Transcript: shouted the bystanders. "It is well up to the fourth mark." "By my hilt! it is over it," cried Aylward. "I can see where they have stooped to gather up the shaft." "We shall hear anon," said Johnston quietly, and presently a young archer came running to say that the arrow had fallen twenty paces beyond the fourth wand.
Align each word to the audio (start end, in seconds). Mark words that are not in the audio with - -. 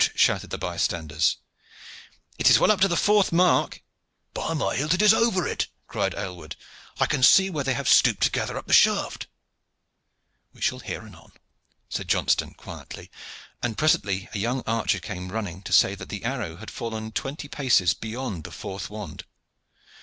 shouted 0.15 0.49
the 0.49 0.57
bystanders. 0.57 1.37
"It 2.39 2.49
is 2.49 2.57
well 2.57 2.71
up 2.71 2.81
to 2.81 2.87
the 2.87 2.97
fourth 2.97 3.31
mark." 3.31 3.83
"By 4.33 4.55
my 4.55 4.75
hilt! 4.75 4.95
it 4.95 5.01
is 5.03 5.13
over 5.13 5.47
it," 5.47 5.67
cried 5.85 6.15
Aylward. 6.15 6.55
"I 6.99 7.05
can 7.05 7.21
see 7.21 7.51
where 7.51 7.63
they 7.63 7.75
have 7.75 7.87
stooped 7.87 8.23
to 8.23 8.31
gather 8.31 8.57
up 8.57 8.65
the 8.65 8.73
shaft." 8.73 9.27
"We 10.53 10.61
shall 10.61 10.79
hear 10.79 11.01
anon," 11.03 11.33
said 11.87 12.07
Johnston 12.07 12.55
quietly, 12.55 13.11
and 13.61 13.77
presently 13.77 14.27
a 14.33 14.39
young 14.39 14.63
archer 14.65 14.99
came 14.99 15.31
running 15.31 15.61
to 15.61 15.71
say 15.71 15.93
that 15.93 16.09
the 16.09 16.23
arrow 16.25 16.55
had 16.55 16.71
fallen 16.71 17.11
twenty 17.11 17.47
paces 17.47 17.93
beyond 17.93 18.43
the 18.45 18.49
fourth 18.51 18.89
wand. 18.89 19.25